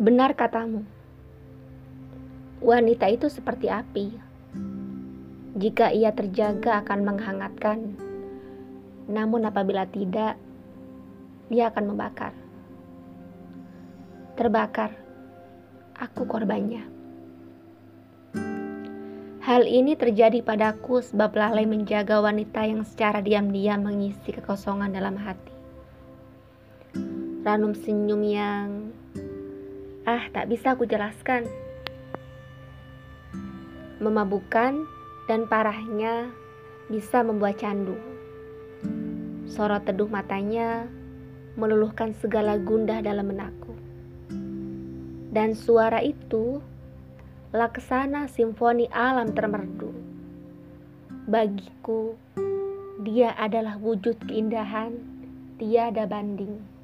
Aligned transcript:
Benar 0.00 0.32
katamu, 0.32 0.80
wanita 2.64 3.04
itu 3.12 3.28
seperti 3.28 3.68
api. 3.68 4.16
Jika 5.60 5.92
ia 5.92 6.08
terjaga 6.16 6.80
akan 6.80 7.04
menghangatkan, 7.04 8.00
namun 9.12 9.44
apabila 9.44 9.84
tidak, 9.92 10.40
dia 11.52 11.68
akan 11.68 11.92
membakar. 11.92 12.32
Terbakar, 14.40 14.96
aku 16.00 16.24
korbannya. 16.24 16.88
Hal 19.44 19.68
ini 19.68 20.00
terjadi 20.00 20.40
padaku 20.40 21.04
sebab 21.04 21.36
lalai 21.36 21.68
menjaga 21.68 22.24
wanita 22.24 22.64
yang 22.64 22.88
secara 22.88 23.20
diam-diam 23.20 23.84
mengisi 23.84 24.32
kekosongan 24.32 24.96
dalam 24.96 25.20
hati. 25.20 25.52
Ranum 27.44 27.76
senyum 27.76 28.24
yang 28.24 28.96
ah 30.08 30.24
tak 30.32 30.48
bisa 30.48 30.72
aku 30.72 30.88
jelaskan. 30.88 31.44
Memabukkan 34.00 34.88
dan 35.28 35.44
parahnya 35.44 36.32
bisa 36.88 37.20
membuat 37.20 37.60
candu. 37.60 37.96
Sorot 39.50 39.84
teduh 39.84 40.08
matanya 40.08 40.88
meluluhkan 41.58 42.16
segala 42.18 42.56
gundah 42.56 43.02
dalam 43.04 43.28
benakku. 43.28 43.74
Dan 45.30 45.54
suara 45.54 46.02
itu 46.02 46.58
laksana 47.54 48.26
simfoni 48.30 48.86
alam 48.90 49.30
termerdu. 49.34 49.90
Bagiku, 51.30 52.18
dia 53.06 53.34
adalah 53.38 53.78
wujud 53.78 54.18
keindahan 54.26 54.98
tiada 55.60 56.06
banding. 56.08 56.79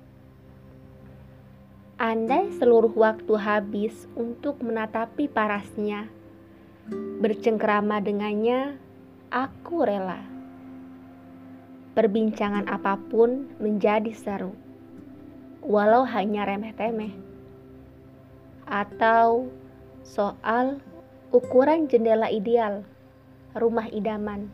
Andai 1.96 2.52
seluruh 2.60 2.92
waktu 2.92 3.40
habis 3.40 4.04
untuk 4.12 4.60
menatapi 4.60 5.32
parasnya, 5.32 6.12
bercengkrama 7.24 8.04
dengannya, 8.04 8.76
aku 9.32 9.80
rela. 9.80 10.20
Perbincangan 11.96 12.68
apa 12.68 13.00
pun 13.00 13.48
menjadi 13.56 14.12
seru, 14.12 14.52
walau 15.64 16.04
hanya 16.04 16.44
remeh-temeh. 16.44 17.16
Atau 18.68 19.48
soal 20.04 20.84
ukuran 21.32 21.88
jendela 21.88 22.28
ideal, 22.28 22.84
rumah 23.56 23.88
idaman, 23.88 24.52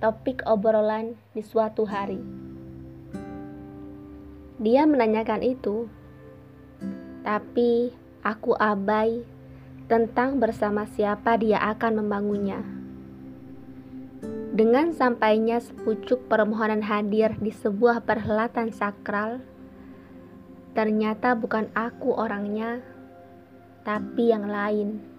topik 0.00 0.40
obrolan 0.48 1.12
di 1.36 1.44
suatu 1.44 1.84
hari. 1.84 2.24
Dia 4.56 4.88
menanyakan 4.88 5.44
itu, 5.44 5.92
tapi 7.26 7.90
aku 8.22 8.54
abai 8.54 9.26
tentang 9.90 10.38
bersama 10.38 10.86
siapa 10.86 11.34
dia 11.34 11.58
akan 11.58 12.06
membangunnya. 12.06 12.62
Dengan 14.54 14.94
sampainya 14.94 15.58
sepucuk 15.58 16.30
permohonan 16.30 16.86
hadir 16.86 17.34
di 17.42 17.50
sebuah 17.50 18.06
perhelatan 18.06 18.70
sakral, 18.70 19.42
ternyata 20.78 21.34
bukan 21.34 21.66
aku 21.74 22.14
orangnya 22.14 22.78
tapi 23.82 24.30
yang 24.30 24.46
lain. 24.46 25.15